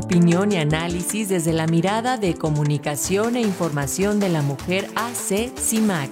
[0.00, 6.10] opinión y análisis desde la mirada de comunicación e información de la mujer AC CIMAC.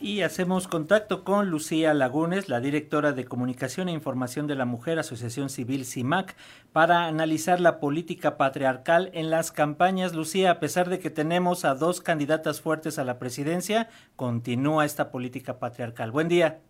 [0.00, 4.98] Y hacemos contacto con Lucía Lagunes, la directora de Comunicación e Información de la Mujer,
[4.98, 6.36] Asociación Civil CIMAC,
[6.72, 10.12] para analizar la política patriarcal en las campañas.
[10.12, 15.10] Lucía, a pesar de que tenemos a dos candidatas fuertes a la presidencia, continúa esta
[15.10, 16.10] política patriarcal.
[16.10, 16.60] Buen día.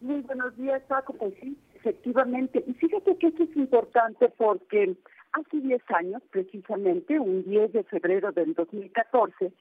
[0.00, 1.14] Muy buenos días, Paco.
[1.14, 2.62] Pues sí, efectivamente.
[2.66, 4.94] Y fíjate que esto es importante porque
[5.32, 9.52] hace 10 años, precisamente, un 10 de febrero del 2014,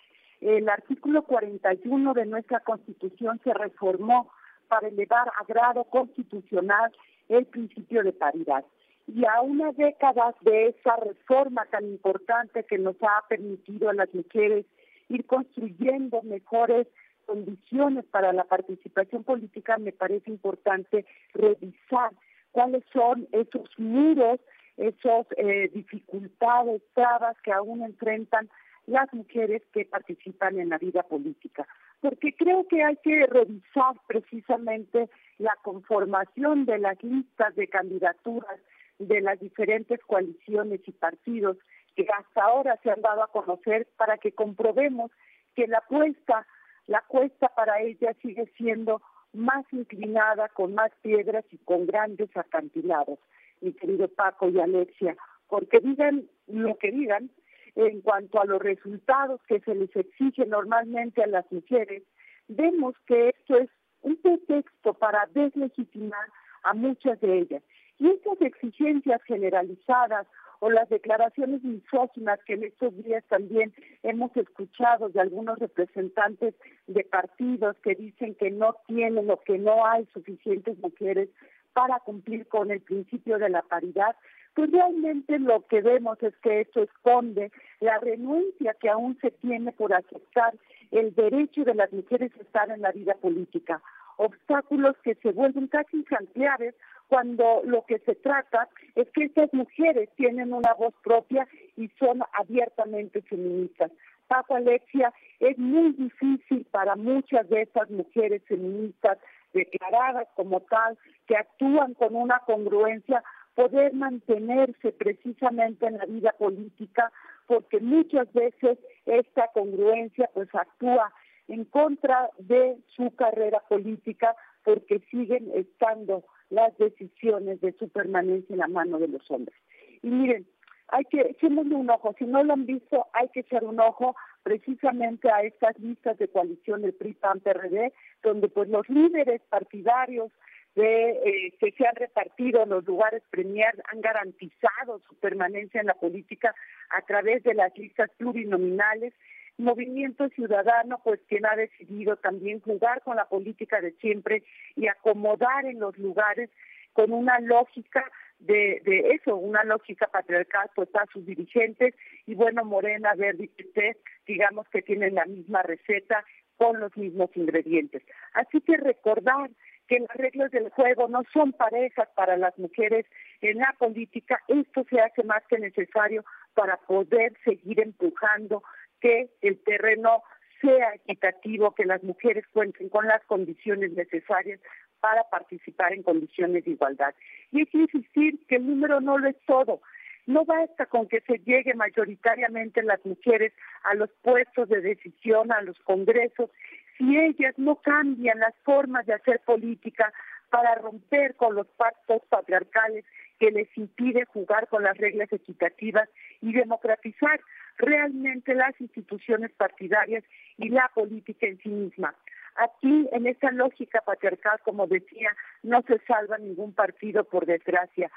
[0.41, 4.29] el artículo 41 de nuestra Constitución se reformó
[4.67, 6.91] para elevar a grado constitucional
[7.29, 8.65] el principio de paridad.
[9.07, 14.13] Y a una década de esa reforma tan importante que nos ha permitido a las
[14.13, 14.65] mujeres
[15.09, 16.87] ir construyendo mejores
[17.25, 22.11] condiciones para la participación política, me parece importante revisar
[22.51, 24.39] cuáles son esos muros,
[24.77, 28.49] esas eh, dificultades, trabas que aún enfrentan
[28.87, 31.67] las mujeres que participan en la vida política.
[32.01, 38.59] Porque creo que hay que revisar precisamente la conformación de las listas de candidaturas
[38.99, 41.57] de las diferentes coaliciones y partidos
[41.95, 45.11] que hasta ahora se han dado a conocer para que comprobemos
[45.55, 46.45] que la apuesta
[46.87, 49.01] la cuesta para ella sigue siendo
[49.33, 53.19] más inclinada, con más piedras y con grandes acantilados,
[53.61, 55.15] mi querido Paco y Alexia,
[55.47, 57.29] porque digan lo que digan
[57.75, 62.03] en cuanto a los resultados que se les exige normalmente a las mujeres,
[62.47, 63.69] vemos que esto es
[64.01, 66.29] un pretexto para deslegitimar
[66.63, 67.63] a muchas de ellas.
[67.99, 70.27] Y estas exigencias generalizadas
[70.59, 73.73] o las declaraciones misóginas que en estos días también
[74.03, 76.55] hemos escuchado de algunos representantes
[76.87, 81.29] de partidos que dicen que no tienen o que no hay suficientes mujeres
[81.73, 84.15] para cumplir con el principio de la paridad,
[84.53, 89.73] pues realmente lo que vemos es que esto esconde la renuncia que aún se tiene
[89.73, 90.55] por aceptar
[90.91, 93.81] el derecho de las mujeres a estar en la vida política,
[94.15, 96.73] obstáculos que se vuelven casi insanciables
[97.07, 102.21] cuando lo que se trata es que estas mujeres tienen una voz propia y son
[102.33, 103.91] abiertamente feministas.
[104.27, 109.19] Paco Alexia, es muy difícil para muchas de estas mujeres feministas
[109.53, 113.23] declaradas como tal, que actúan con una congruencia,
[113.53, 117.11] poder mantenerse precisamente en la vida política,
[117.47, 121.13] porque muchas veces esta congruencia pues actúa
[121.47, 128.59] en contra de su carrera política porque siguen estando las decisiones de su permanencia en
[128.59, 129.55] la mano de los hombres.
[130.01, 130.45] Y miren,
[130.89, 134.15] hay que echémosle un ojo, si no lo han visto, hay que echar un ojo
[134.43, 140.31] precisamente a estas listas de coalición del PRI PAN PRD, donde pues los líderes partidarios
[140.75, 145.93] eh, que se han repartido en los lugares premier han garantizado su permanencia en la
[145.93, 146.53] política
[146.89, 149.13] a través de las listas plurinominales
[149.57, 154.43] Movimiento Ciudadano, pues quien ha decidido también jugar con la política de siempre
[154.75, 156.49] y acomodar en los lugares
[156.93, 158.81] con una lógica de,
[159.13, 161.93] eso, una lógica patriarcal, pues a sus dirigentes
[162.25, 166.23] y bueno, Morena, Verde y PT, digamos que tienen la misma receta
[166.57, 168.03] con los mismos ingredientes.
[168.33, 169.49] Así que recordar
[169.87, 173.05] que las reglas del juego no son parejas para las mujeres
[173.41, 178.63] en la política, esto se hace más que necesario para poder seguir empujando
[179.01, 180.23] que el terreno
[180.61, 184.59] sea equitativo, que las mujeres cuenten con las condiciones necesarias
[184.99, 187.13] para participar en condiciones de igualdad.
[187.51, 189.81] Y hay que insistir que el número no lo es todo.
[190.25, 195.61] No basta con que se llegue mayoritariamente las mujeres a los puestos de decisión, a
[195.61, 196.49] los congresos,
[196.97, 200.11] si ellas no cambian las formas de hacer política
[200.49, 203.05] para romper con los pactos patriarcales
[203.39, 206.09] que les impide jugar con las reglas equitativas
[206.41, 207.39] y democratizar
[207.77, 210.23] realmente las instituciones partidarias
[210.57, 212.15] y la política en sí misma.
[212.55, 218.09] Aquí, en esta lógica patriarcal, como decía, no se salva ningún partido, por desgracia.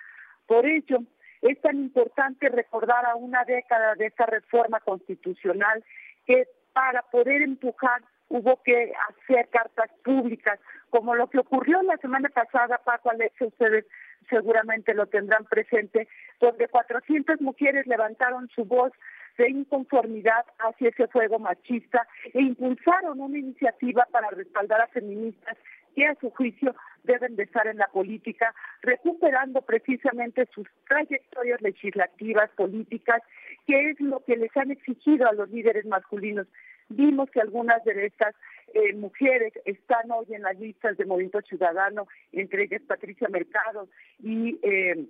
[0.46, 1.00] Por ello,
[1.42, 5.84] es tan importante recordar a una década de esta reforma constitucional
[6.26, 10.60] que para poder empujar hubo que hacer cartas públicas,
[10.90, 13.86] como lo que ocurrió la semana pasada, Paco Alex, ustedes
[14.28, 16.08] seguramente lo tendrán presente,
[16.40, 18.92] donde 400 mujeres levantaron su voz
[19.38, 25.56] de inconformidad hacia ese fuego machista e impulsaron una iniciativa para respaldar a feministas
[25.94, 26.74] que a su juicio
[27.04, 33.22] deben de estar en la política, recuperando precisamente sus trayectorias legislativas, políticas,
[33.66, 36.46] que es lo que les han exigido a los líderes masculinos.
[36.88, 38.34] Vimos que algunas de estas
[38.74, 43.88] eh, mujeres están hoy en las listas de Movimiento Ciudadano, entre ellas Patricia Mercado
[44.22, 45.06] y eh,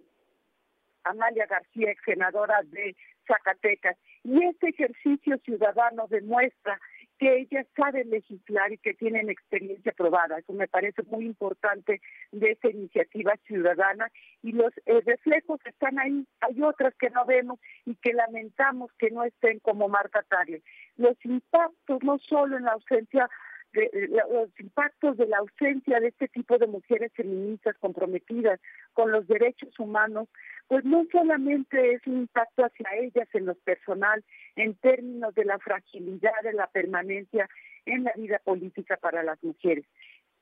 [1.09, 2.97] Amalia García, ex senadora de
[3.27, 3.97] Zacatecas.
[4.25, 6.81] Y este ejercicio ciudadano demuestra
[7.19, 10.39] que ellas saben legislar y que tienen experiencia probada.
[10.39, 12.01] Eso me parece muy importante
[12.31, 14.09] de esta iniciativa ciudadana
[14.43, 16.27] y los eh, reflejos están ahí.
[16.41, 20.63] Hay otras que no vemos y que lamentamos que no estén como marca Target.
[20.97, 23.29] Los impactos no solo en la ausencia
[23.73, 28.61] los impactos de la ausencia de este tipo de mujeres feministas comprometidas
[28.93, 30.29] con los derechos humanos,
[30.67, 34.25] pues no solamente es un impacto hacia ellas en lo personal,
[34.57, 37.49] en términos de la fragilidad de la permanencia
[37.87, 39.85] en la vida política para las mujeres.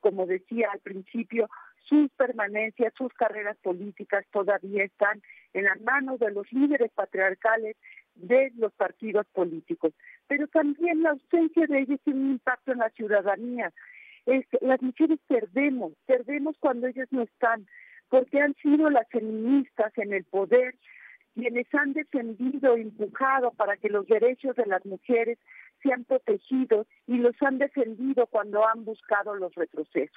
[0.01, 1.49] Como decía al principio,
[1.89, 5.23] sus permanencias, sus carreras políticas todavía están
[5.53, 7.77] en las manos de los líderes patriarcales
[8.17, 9.93] de los partidos políticos.
[10.27, 13.73] Pero también la ausencia de ellos tiene un impacto en la ciudadanía.
[14.61, 17.67] las mujeres perdemos, perdemos cuando ellas no están,
[18.09, 20.75] porque han sido las feministas en el poder
[21.37, 25.39] quienes han defendido, empujado para que los derechos de las mujeres
[25.83, 30.17] sean protegidos y los han defendido cuando han buscado los retrocesos.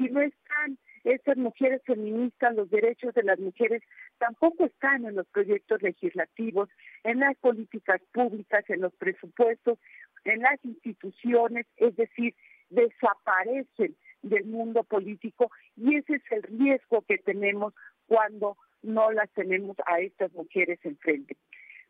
[0.00, 3.82] Si no están estas mujeres feministas, los derechos de las mujeres
[4.16, 6.70] tampoco están en los proyectos legislativos,
[7.04, 9.78] en las políticas públicas, en los presupuestos,
[10.24, 12.34] en las instituciones, es decir,
[12.70, 17.74] desaparecen del mundo político y ese es el riesgo que tenemos
[18.06, 21.36] cuando no las tenemos a estas mujeres enfrente.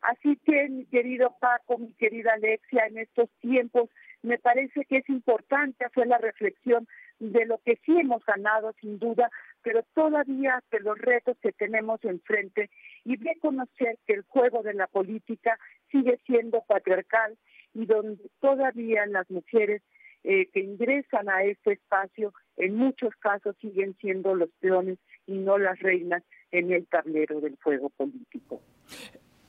[0.01, 3.89] Así que, mi querido Paco, mi querida Alexia, en estos tiempos
[4.23, 6.87] me parece que es importante hacer la reflexión
[7.19, 9.29] de lo que sí hemos ganado, sin duda,
[9.61, 12.69] pero todavía de los retos que tenemos enfrente
[13.03, 15.57] y reconocer que el juego de la política
[15.91, 17.37] sigue siendo patriarcal
[17.73, 19.81] y donde todavía las mujeres
[20.23, 25.57] eh, que ingresan a este espacio en muchos casos siguen siendo los peones y no
[25.57, 28.61] las reinas en el tablero del juego político.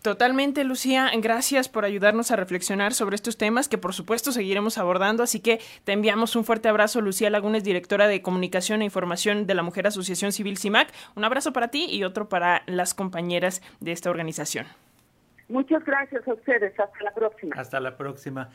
[0.02, 1.10] Totalmente, Lucía.
[1.16, 5.22] Gracias por ayudarnos a reflexionar sobre estos temas que por supuesto seguiremos abordando.
[5.22, 9.54] Así que te enviamos un fuerte abrazo, Lucía Lagunes, directora de Comunicación e Información de
[9.54, 10.92] la Mujer Asociación Civil CIMAC.
[11.14, 14.66] Un abrazo para ti y otro para las compañeras de esta organización.
[15.48, 16.78] Muchas gracias a ustedes.
[16.80, 17.54] Hasta la próxima.
[17.56, 18.48] Hasta la próxima.